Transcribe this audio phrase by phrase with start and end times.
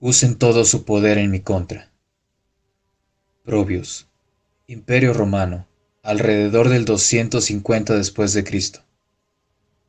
[0.00, 1.90] usen todo su poder en mi contra.
[3.44, 4.06] Probios,
[4.66, 5.66] Imperio Romano,
[6.02, 8.80] alrededor del 250 después de Cristo.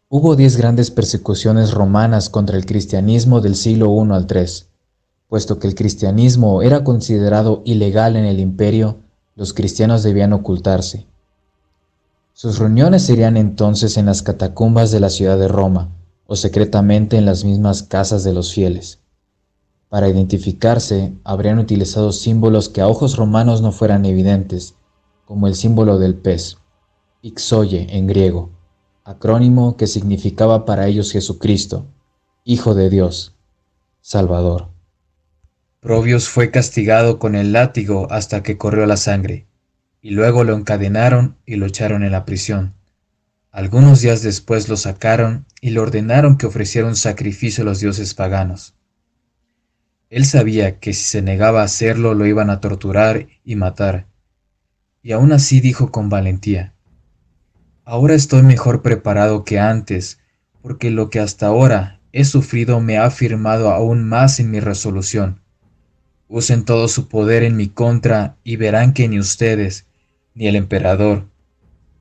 [0.09, 4.65] Hubo diez grandes persecuciones romanas contra el cristianismo del siglo I al III.
[5.29, 8.97] Puesto que el cristianismo era considerado ilegal en el imperio,
[9.37, 11.07] los cristianos debían ocultarse.
[12.33, 15.89] Sus reuniones serían entonces en las catacumbas de la ciudad de Roma
[16.27, 18.99] o secretamente en las mismas casas de los fieles.
[19.91, 24.75] Para identificarse, habrían utilizado símbolos que a ojos romanos no fueran evidentes,
[25.25, 26.59] como el símbolo del pez,
[27.21, 28.51] ixoye en griego,
[29.03, 31.87] acrónimo que significaba para ellos Jesucristo,
[32.45, 33.35] Hijo de Dios,
[33.99, 34.69] Salvador.
[35.81, 39.45] Probios fue castigado con el látigo hasta que corrió la sangre,
[40.01, 42.75] y luego lo encadenaron y lo echaron en la prisión.
[43.51, 48.13] Algunos días después lo sacaron y le ordenaron que ofreciera un sacrificio a los dioses
[48.13, 48.73] paganos.
[50.11, 54.07] Él sabía que si se negaba a hacerlo lo iban a torturar y matar,
[55.01, 56.73] y aún así dijo con valentía,
[57.85, 60.19] Ahora estoy mejor preparado que antes,
[60.61, 65.39] porque lo que hasta ahora he sufrido me ha afirmado aún más en mi resolución.
[66.27, 69.87] Usen todo su poder en mi contra y verán que ni ustedes,
[70.35, 71.25] ni el emperador,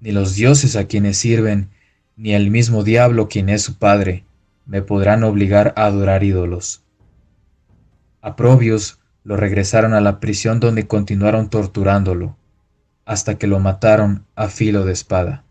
[0.00, 1.70] ni los dioses a quienes sirven,
[2.16, 4.24] ni el mismo diablo quien es su padre,
[4.66, 6.82] me podrán obligar a adorar ídolos.
[8.22, 12.36] A Probios lo regresaron a la prisión donde continuaron torturándolo,
[13.06, 15.44] hasta que lo mataron a filo de espada.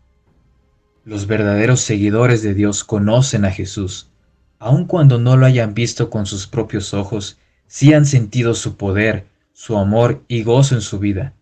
[1.04, 4.10] Los verdaderos seguidores de Dios conocen a Jesús,
[4.58, 9.26] aun cuando no lo hayan visto con sus propios ojos, sí han sentido su poder,
[9.52, 11.34] su amor y gozo en su vida.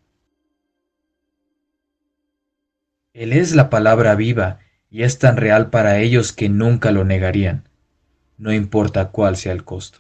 [3.13, 7.69] Él es la palabra viva y es tan real para ellos que nunca lo negarían,
[8.39, 9.99] no importa cuál sea el costo.